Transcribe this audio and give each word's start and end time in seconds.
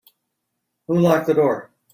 Who 0.87 0.97
locked 0.99 1.27
the 1.27 1.35
door? 1.35 1.69